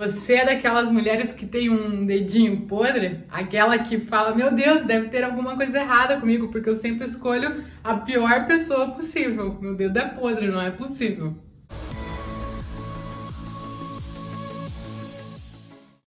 [0.00, 3.20] Você é daquelas mulheres que tem um dedinho podre?
[3.28, 7.62] Aquela que fala, meu Deus, deve ter alguma coisa errada comigo, porque eu sempre escolho
[7.84, 9.58] a pior pessoa possível.
[9.60, 11.36] Meu dedo é podre, não é possível.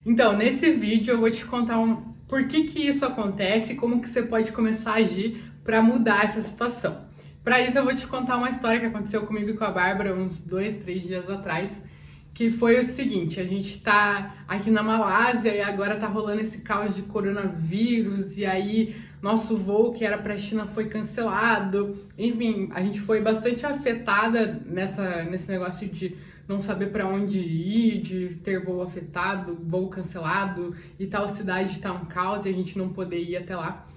[0.04, 1.98] Então, nesse vídeo eu vou te contar um,
[2.28, 6.24] por que que isso acontece e como que você pode começar a agir para mudar
[6.24, 7.06] essa situação.
[7.44, 10.16] Para isso eu vou te contar uma história que aconteceu comigo e com a Bárbara
[10.16, 11.84] uns dois, três dias atrás
[12.36, 16.60] que foi o seguinte, a gente está aqui na Malásia e agora tá rolando esse
[16.60, 21.98] caos de coronavírus e aí nosso voo que era para a China foi cancelado.
[22.18, 28.02] Enfim, a gente foi bastante afetada nessa nesse negócio de não saber para onde ir,
[28.02, 32.78] de ter voo afetado, voo cancelado e tal cidade tá um caos e a gente
[32.78, 33.88] não poder ir até lá.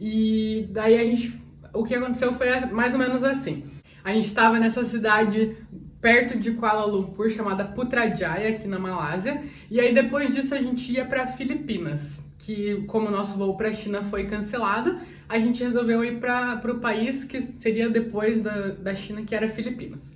[0.00, 1.40] E daí a gente
[1.72, 3.62] o que aconteceu foi mais ou menos assim.
[4.02, 5.56] A gente estava nessa cidade
[6.04, 9.42] perto de Kuala Lumpur, chamada Putrajaya, aqui na Malásia.
[9.70, 13.70] E aí depois disso a gente ia para Filipinas, que como o nosso voo para
[13.70, 18.68] a China foi cancelado, a gente resolveu ir para o país que seria depois da,
[18.68, 20.14] da China, que era Filipinas.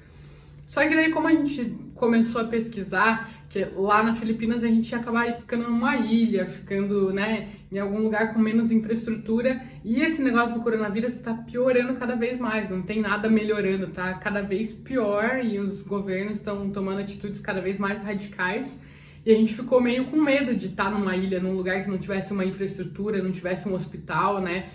[0.68, 4.92] Só que daí como a gente começou a pesquisar que lá na Filipinas a gente
[4.92, 9.62] ia acabar ficando numa ilha, ficando, né, em algum lugar com menos infraestrutura.
[9.82, 14.12] E esse negócio do coronavírus está piorando cada vez mais, não tem nada melhorando, tá
[14.12, 18.78] cada vez pior e os governos estão tomando atitudes cada vez mais radicais.
[19.24, 21.96] E a gente ficou meio com medo de estar numa ilha, num lugar que não
[21.96, 24.68] tivesse uma infraestrutura, não tivesse um hospital, né?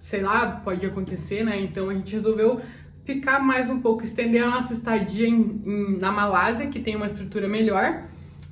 [0.00, 1.60] Sei lá, pode acontecer, né?
[1.60, 2.60] Então a gente resolveu
[3.06, 7.06] ficar mais um pouco, estender a nossa estadia em, em, na Malásia, que tem uma
[7.06, 8.02] estrutura melhor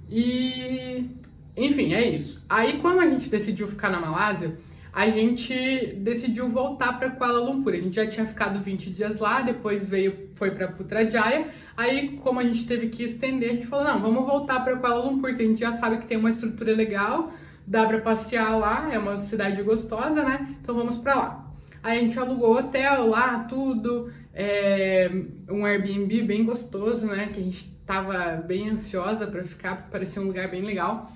[0.08, 1.10] e,
[1.56, 2.42] enfim, é isso.
[2.48, 4.56] Aí, quando a gente decidiu ficar na Malásia,
[4.92, 7.72] a gente decidiu voltar para Kuala Lumpur.
[7.72, 11.48] A gente já tinha ficado 20 dias lá, depois veio, foi para Putrajaya.
[11.76, 15.04] Aí, como a gente teve que estender, a gente falou: não, vamos voltar para Kuala
[15.04, 17.32] Lumpur, que a gente já sabe que tem uma estrutura legal,
[17.66, 20.54] dá para passear lá, é uma cidade gostosa, né?
[20.62, 21.53] Então vamos para lá.
[21.84, 25.10] Aí a gente alugou hotel lá, tudo, é,
[25.50, 27.28] um Airbnb bem gostoso, né?
[27.30, 31.12] Que a gente tava bem ansiosa para ficar, porque parecia um lugar bem legal.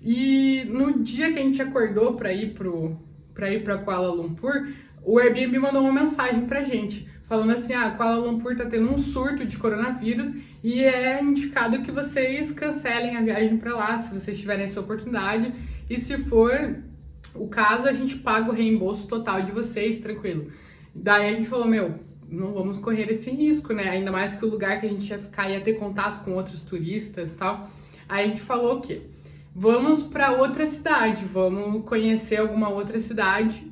[0.00, 2.98] E no dia que a gente acordou para ir pro
[3.34, 4.68] para ir para Kuala Lumpur,
[5.04, 8.96] o Airbnb mandou uma mensagem pra gente, falando assim: "Ah, Kuala Lumpur tá tendo um
[8.96, 10.34] surto de coronavírus
[10.64, 15.52] e é indicado que vocês cancelem a viagem para lá, se vocês tiverem essa oportunidade,
[15.90, 16.74] e se for
[17.38, 20.50] o caso, a gente paga o reembolso total de vocês, tranquilo".
[20.94, 21.94] Daí a gente falou: "Meu,
[22.28, 23.88] não vamos correr esse risco, né?
[23.88, 26.60] Ainda mais que o lugar que a gente ia ficar ia ter contato com outros
[26.60, 27.70] turistas e tal.
[28.08, 29.02] Aí a gente falou o quê?
[29.54, 33.62] Vamos para outra cidade, vamos conhecer alguma outra cidade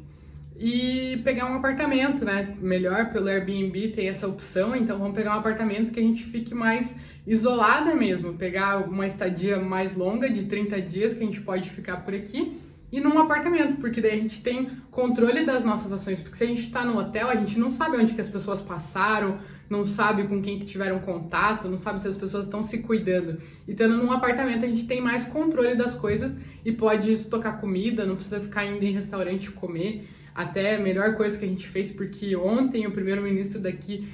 [0.58, 2.54] e pegar um apartamento, né?
[2.60, 6.54] Melhor pelo Airbnb tem essa opção, então vamos pegar um apartamento que a gente fique
[6.54, 11.68] mais isolada mesmo, pegar uma estadia mais longa de 30 dias que a gente pode
[11.70, 12.60] ficar por aqui
[12.92, 16.46] e num apartamento, porque daí a gente tem controle das nossas ações, porque se a
[16.46, 20.24] gente está no hotel, a gente não sabe onde que as pessoas passaram, não sabe
[20.28, 23.40] com quem que tiveram contato, não sabe se as pessoas estão se cuidando.
[23.66, 28.06] E estando num apartamento, a gente tem mais controle das coisas e pode estocar comida,
[28.06, 30.08] não precisa ficar indo em restaurante comer.
[30.34, 34.08] Até a melhor coisa que a gente fez, porque ontem o primeiro-ministro daqui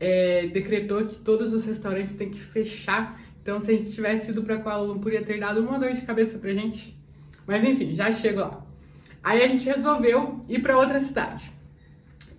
[0.00, 3.20] é, decretou que todos os restaurantes têm que fechar.
[3.42, 6.02] Então, se a gente tivesse ido para Kuala Lumpur, ia ter dado uma dor de
[6.02, 6.96] cabeça pra gente.
[7.46, 8.66] Mas enfim, já chego lá.
[9.22, 11.52] Aí a gente resolveu ir para outra cidade.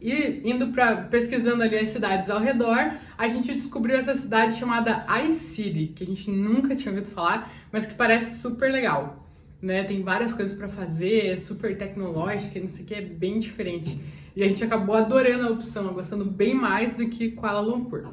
[0.02, 5.06] E indo para pesquisando ali as cidades ao redor, a gente descobriu essa cidade chamada
[5.28, 9.28] iCity, que a gente nunca tinha ouvido falar, mas que parece super legal.
[9.62, 9.84] Né?
[9.84, 14.00] Tem várias coisas para fazer, é super tecnológica, não sei o que, é bem diferente.
[14.36, 18.08] E a gente acabou adorando a opção, gostando bem mais do que Kuala Lumpur.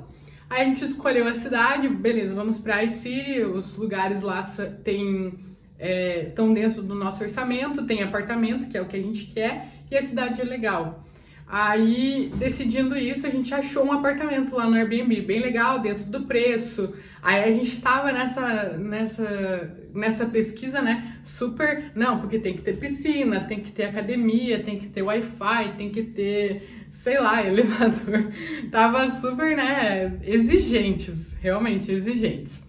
[0.48, 4.40] Aí a gente escolheu a cidade, beleza, vamos para iCity, os lugares lá
[4.82, 5.34] tem
[5.78, 9.68] estão é, dentro do nosso orçamento, tem apartamento, que é o que a gente quer,
[9.90, 11.04] e a cidade é legal.
[11.46, 16.22] Aí, decidindo isso, a gente achou um apartamento lá no Airbnb, bem legal, dentro do
[16.22, 16.94] preço.
[17.22, 21.18] Aí a gente estava nessa, nessa, nessa pesquisa, né?
[21.22, 21.92] Super.
[21.94, 25.90] Não, porque tem que ter piscina, tem que ter academia, tem que ter Wi-Fi, tem
[25.90, 28.32] que ter, sei lá, elevador.
[28.70, 30.18] Tava super, né?
[30.24, 32.64] Exigentes, realmente exigentes.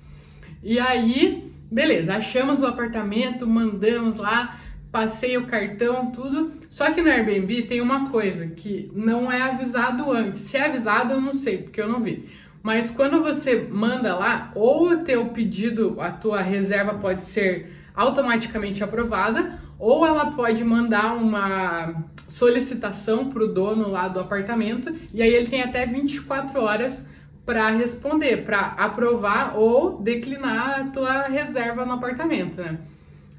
[0.62, 4.60] E aí, Beleza, achamos o apartamento, mandamos lá,
[4.92, 6.54] passei o cartão, tudo.
[6.70, 10.42] Só que no Airbnb tem uma coisa que não é avisado antes.
[10.42, 12.30] Se é avisado, eu não sei, porque eu não vi.
[12.62, 18.84] Mas quando você manda lá, ou o teu pedido, a tua reserva pode ser automaticamente
[18.84, 25.34] aprovada, ou ela pode mandar uma solicitação para o dono lá do apartamento, e aí
[25.34, 27.08] ele tem até 24 horas
[27.46, 32.80] para responder, para aprovar ou declinar a tua reserva no apartamento, né?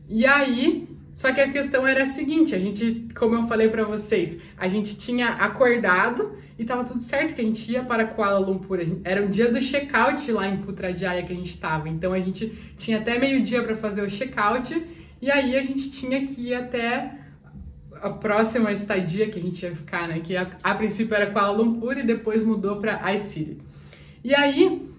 [0.08, 3.82] E aí, só que a questão era a seguinte, a gente, como eu falei para
[3.82, 8.38] vocês, a gente tinha acordado e tava tudo certo que a gente ia para Kuala
[8.38, 8.78] Lumpur.
[9.02, 11.88] Era o dia do check-out lá em Putrajaya que a gente tava.
[11.88, 12.46] Então a gente
[12.78, 14.86] tinha até meio-dia para fazer o check-out
[15.20, 17.12] e aí a gente tinha que ir até
[18.00, 20.20] a próxima estadia que a gente ia ficar, né?
[20.20, 23.58] Que a, a princípio era Kuala Lumpur e depois mudou para iCity.
[24.26, 24.90] E aí,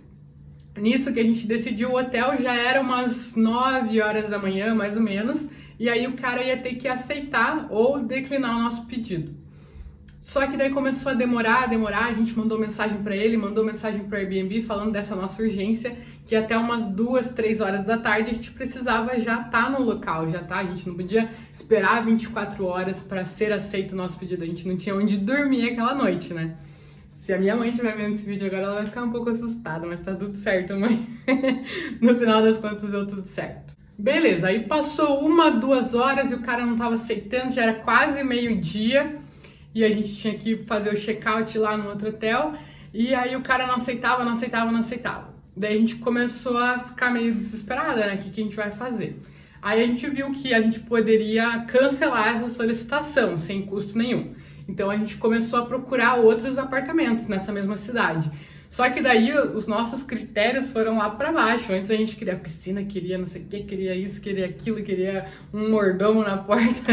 [0.77, 4.95] nisso que a gente decidiu o hotel, já era umas 9 horas da manhã, mais
[4.95, 9.35] ou menos, e aí o cara ia ter que aceitar ou declinar o nosso pedido.
[10.17, 14.05] Só que daí começou a demorar, demorar, a gente mandou mensagem para ele, mandou mensagem
[14.05, 18.31] para o Airbnb falando dessa nossa urgência, que até umas duas, três horas da tarde
[18.31, 22.05] a gente precisava já estar tá no local, já tá, a gente não podia esperar
[22.05, 25.93] 24 horas para ser aceito o nosso pedido, a gente não tinha onde dormir aquela
[25.93, 26.55] noite, né?
[27.27, 29.85] Se a minha mãe estiver vendo esse vídeo agora, ela vai ficar um pouco assustada,
[29.85, 31.05] mas tá tudo certo, mãe.
[31.99, 33.75] no final das contas, deu tudo certo.
[33.99, 38.23] Beleza, aí passou uma, duas horas e o cara não tava aceitando, já era quase
[38.23, 39.17] meio-dia
[39.75, 42.53] e a gente tinha que fazer o check-out lá no outro hotel.
[42.93, 45.33] E aí o cara não aceitava, não aceitava, não aceitava.
[45.53, 48.15] Daí a gente começou a ficar meio desesperada, né?
[48.15, 49.19] O que, que a gente vai fazer?
[49.61, 54.33] Aí a gente viu que a gente poderia cancelar essa solicitação sem custo nenhum.
[54.67, 58.29] Então a gente começou a procurar outros apartamentos nessa mesma cidade.
[58.69, 61.71] Só que daí os nossos critérios foram lá para baixo.
[61.71, 65.27] Antes a gente queria piscina, queria não sei o que, queria isso, queria aquilo, queria
[65.53, 66.91] um mordomo na porta,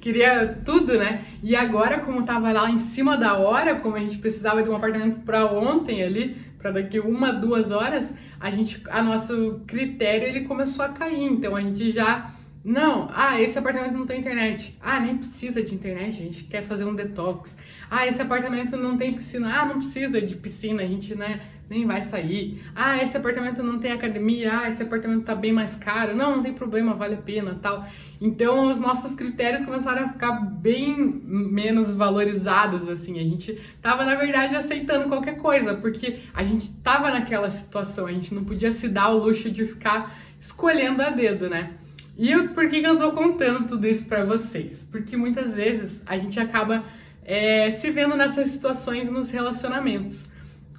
[0.00, 1.24] queria tudo, né?
[1.42, 4.74] E agora, como tava lá em cima da hora, como a gente precisava de um
[4.74, 10.40] apartamento para ontem ali, para daqui uma, duas horas, a gente, a nosso critério ele
[10.40, 11.22] começou a cair.
[11.22, 12.34] Então a gente já
[12.66, 14.76] não, ah, esse apartamento não tem internet.
[14.82, 17.56] Ah, nem precisa de internet, a gente quer fazer um detox.
[17.88, 19.56] Ah, esse apartamento não tem piscina.
[19.56, 22.60] Ah, não precisa de piscina, a gente né, nem vai sair.
[22.74, 24.62] Ah, esse apartamento não tem academia.
[24.62, 26.16] Ah, esse apartamento tá bem mais caro.
[26.16, 27.86] Não, não tem problema, vale a pena, tal.
[28.20, 33.20] Então, os nossos critérios começaram a ficar bem menos valorizados, assim.
[33.20, 38.12] A gente tava, na verdade, aceitando qualquer coisa, porque a gente tava naquela situação, a
[38.12, 41.74] gente não podia se dar o luxo de ficar escolhendo a dedo, né?
[42.18, 44.88] E eu, por que, que eu tô contando tudo isso para vocês?
[44.90, 46.84] Porque muitas vezes a gente acaba
[47.22, 50.26] é, se vendo nessas situações nos relacionamentos.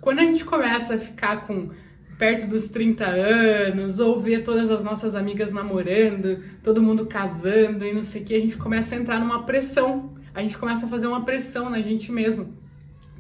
[0.02, 1.70] Quando a gente começa a ficar com
[2.18, 7.94] perto dos 30 anos, ou ver todas as nossas amigas namorando, todo mundo casando e
[7.94, 10.14] não sei o que, a gente começa a entrar numa pressão.
[10.34, 12.54] A gente começa a fazer uma pressão na gente mesmo.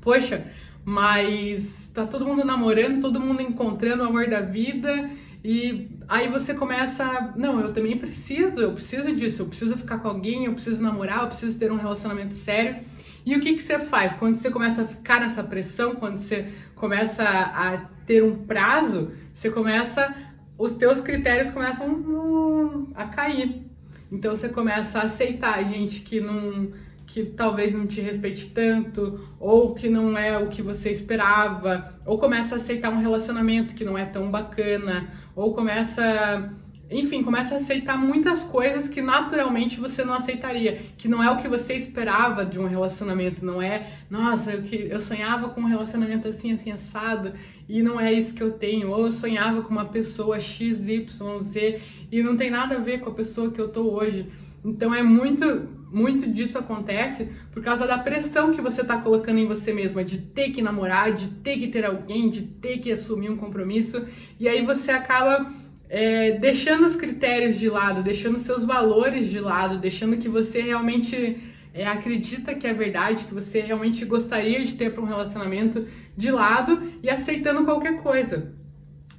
[0.01, 0.45] Poxa,
[0.83, 5.09] mas tá todo mundo namorando, todo mundo encontrando o amor da vida
[5.43, 10.07] e aí você começa, não, eu também preciso, eu preciso disso, eu preciso ficar com
[10.07, 12.77] alguém, eu preciso namorar, eu preciso ter um relacionamento sério.
[13.25, 14.13] E o que, que você faz?
[14.13, 19.49] Quando você começa a ficar nessa pressão, quando você começa a ter um prazo, você
[19.49, 20.15] começa,
[20.57, 23.65] os teus critérios começam hum, a cair.
[24.09, 26.71] Então você começa a aceitar gente que não
[27.17, 32.19] que talvez não te respeite tanto, ou que não é o que você esperava, ou
[32.19, 36.53] começa a aceitar um relacionamento que não é tão bacana, ou começa,
[36.91, 41.37] enfim, começa a aceitar muitas coisas que naturalmente você não aceitaria, que não é o
[41.37, 45.67] que você esperava de um relacionamento, não é, nossa, eu, que, eu sonhava com um
[45.67, 47.33] relacionamento assim, assim, assado,
[47.67, 51.41] e não é isso que eu tenho, ou eu sonhava com uma pessoa X, Y,
[51.41, 51.81] Z,
[52.11, 54.27] e não tem nada a ver com a pessoa que eu tô hoje.
[54.63, 59.47] Então é muito muito disso acontece por causa da pressão que você está colocando em
[59.47, 63.29] você mesma, de ter que namorar, de ter que ter alguém, de ter que assumir
[63.29, 64.05] um compromisso,
[64.39, 65.51] e aí você acaba
[65.89, 71.37] é, deixando os critérios de lado, deixando seus valores de lado, deixando que você realmente
[71.73, 76.31] é, acredita que é verdade, que você realmente gostaria de ter para um relacionamento de
[76.31, 78.53] lado e aceitando qualquer coisa.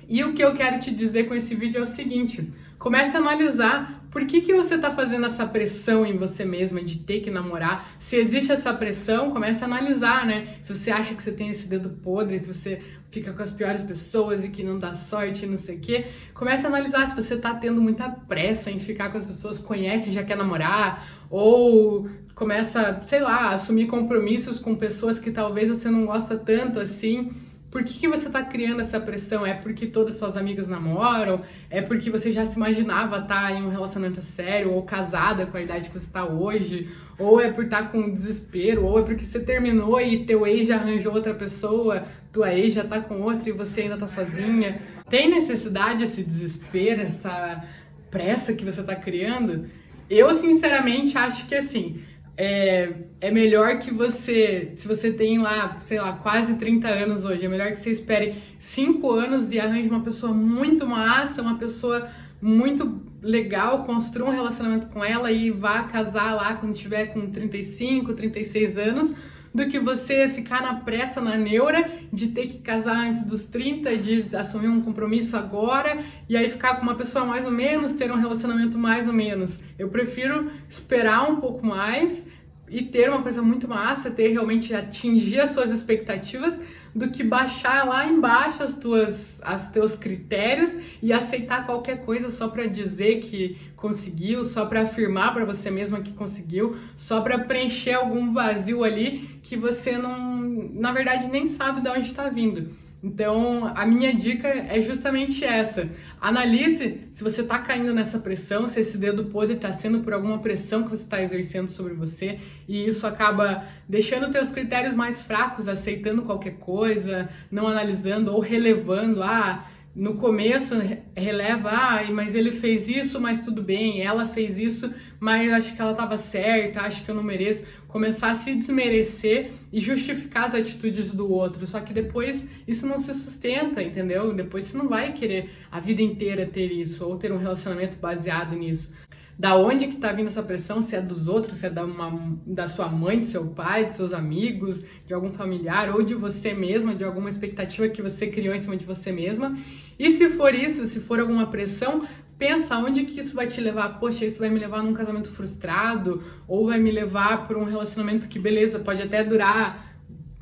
[0.08, 3.20] E o que eu quero te dizer com esse vídeo é o seguinte: comece a
[3.20, 7.30] analisar por que, que você está fazendo essa pressão em você mesma de ter que
[7.30, 7.90] namorar?
[7.98, 10.56] Se existe essa pressão, comece a analisar, né?
[10.62, 13.82] Se você acha que você tem esse dedo podre, que você fica com as piores
[13.82, 17.34] pessoas e que não dá sorte, não sei o quê, comece a analisar se você
[17.34, 22.08] está tendo muita pressa em ficar com as pessoas conhece e já quer namorar, ou
[22.34, 27.32] começa, sei lá, a assumir compromissos com pessoas que talvez você não gosta tanto assim
[27.70, 29.44] por que, que você está criando essa pressão?
[29.44, 31.42] É porque todas suas amigas namoram?
[31.68, 35.56] É porque você já se imaginava estar tá em um relacionamento sério ou casada com
[35.56, 36.88] a idade que você está hoje?
[37.18, 38.86] Ou é por estar tá com desespero?
[38.86, 42.84] Ou é porque você terminou e teu ex já arranjou outra pessoa, tua ex já
[42.84, 44.80] está com outra e você ainda está sozinha?
[45.10, 47.62] Tem necessidade esse desespero, essa
[48.10, 49.66] pressa que você está criando?
[50.08, 52.00] Eu, sinceramente, acho que assim,
[52.40, 57.44] é, é melhor que você, se você tem lá, sei lá, quase 30 anos hoje,
[57.44, 62.08] é melhor que você espere 5 anos e arranje uma pessoa muito massa, uma pessoa
[62.40, 68.14] muito legal, construa um relacionamento com ela e vá casar lá quando tiver com 35,
[68.14, 69.16] 36 anos,
[69.54, 73.96] do que você ficar na pressa, na neura, de ter que casar antes dos 30,
[73.98, 78.10] de assumir um compromisso agora, e aí ficar com uma pessoa mais ou menos, ter
[78.10, 79.62] um relacionamento mais ou menos.
[79.78, 82.26] Eu prefiro esperar um pouco mais
[82.70, 86.60] e ter uma coisa muito massa, ter realmente atingir as suas expectativas,
[86.94, 92.48] do que baixar lá embaixo as tuas, as teus critérios e aceitar qualquer coisa só
[92.48, 97.94] para dizer que conseguiu, só para afirmar para você mesma que conseguiu, só para preencher
[97.94, 100.40] algum vazio ali que você não,
[100.72, 102.87] na verdade, nem sabe de onde está vindo.
[103.02, 105.88] Então, a minha dica é justamente essa.
[106.20, 110.38] Analise se você está caindo nessa pressão, se esse dedo podre está sendo por alguma
[110.38, 115.68] pressão que você está exercendo sobre você, e isso acaba deixando teus critérios mais fracos,
[115.68, 119.64] aceitando qualquer coisa, não analisando ou relevando, ah,
[119.98, 120.76] no começo
[121.16, 125.82] releva, ah, mas ele fez isso, mas tudo bem, ela fez isso, mas acho que
[125.82, 127.64] ela estava certa, acho que eu não mereço.
[127.88, 131.66] Começar a se desmerecer e justificar as atitudes do outro.
[131.66, 134.32] Só que depois isso não se sustenta, entendeu?
[134.32, 138.54] Depois você não vai querer a vida inteira ter isso ou ter um relacionamento baseado
[138.54, 138.94] nisso.
[139.36, 140.82] Da onde que tá vindo essa pressão?
[140.82, 143.94] Se é dos outros, se é da, uma, da sua mãe, do seu pai, dos
[143.94, 148.52] seus amigos, de algum familiar ou de você mesma, de alguma expectativa que você criou
[148.52, 149.56] em cima de você mesma.
[149.98, 152.06] E se for isso, se for alguma pressão,
[152.38, 153.98] pensa onde que isso vai te levar.
[153.98, 158.28] Poxa, isso vai me levar num casamento frustrado ou vai me levar por um relacionamento
[158.28, 159.87] que beleza, pode até durar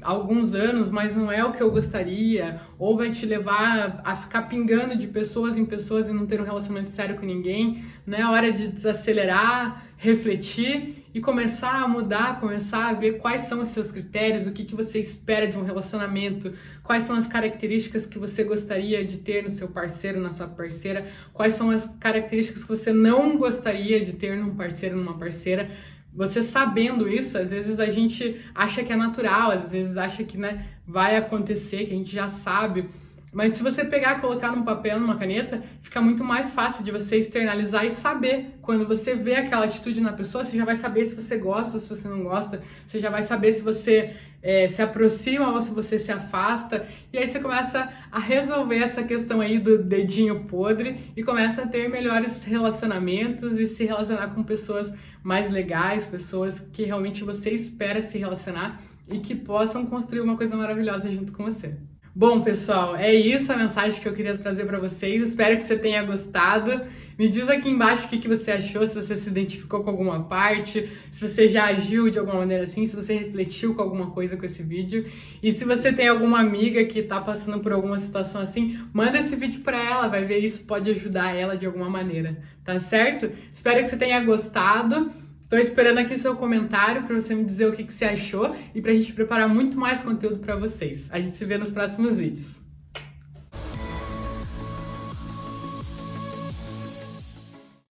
[0.02, 4.42] alguns anos, mas não é o que eu gostaria, ou vai te levar a ficar
[4.42, 8.26] pingando de pessoas em pessoas e não ter um relacionamento sério com ninguém, não é
[8.26, 13.90] hora de desacelerar, refletir e começar a mudar, começar a ver quais são os seus
[13.90, 18.44] critérios, o que, que você espera de um relacionamento, quais são as características que você
[18.44, 22.92] gostaria de ter no seu parceiro, na sua parceira, quais são as características que você
[22.92, 25.70] não gostaria de ter num parceiro, numa parceira
[26.16, 30.38] você sabendo isso, às vezes a gente acha que é natural, às vezes acha que
[30.38, 32.88] né, vai acontecer, que a gente já sabe.
[33.32, 37.18] Mas se você pegar, colocar num papel, numa caneta, fica muito mais fácil de você
[37.18, 38.56] externalizar e saber.
[38.62, 41.87] Quando você vê aquela atitude na pessoa, você já vai saber se você gosta se
[41.87, 42.62] você não gosta.
[42.87, 46.86] Você já vai saber se você é, se aproxima ou se você se afasta.
[47.12, 51.66] E aí você começa a resolver essa questão aí do dedinho podre e começa a
[51.66, 58.00] ter melhores relacionamentos e se relacionar com pessoas mais legais, pessoas que realmente você espera
[58.00, 58.80] se relacionar
[59.12, 61.74] e que possam construir uma coisa maravilhosa junto com você.
[62.14, 65.28] Bom, pessoal, é isso a mensagem que eu queria trazer para vocês.
[65.28, 66.82] Espero que você tenha gostado.
[67.18, 70.25] Me diz aqui embaixo o que, que você achou, se você se identificou com alguma
[70.25, 74.37] parte, se você já agiu de alguma maneira assim, se você refletiu com alguma coisa
[74.37, 75.06] com esse vídeo.
[75.42, 79.35] E se você tem alguma amiga que tá passando por alguma situação assim, manda esse
[79.35, 83.30] vídeo para ela, vai ver isso pode ajudar ela de alguma maneira, tá certo?
[83.50, 85.11] Espero que você tenha gostado.
[85.42, 88.82] Estou esperando aqui seu comentário para você me dizer o que, que você achou e
[88.82, 91.08] para a gente preparar muito mais conteúdo para vocês.
[91.11, 92.65] A gente se vê nos próximos vídeos.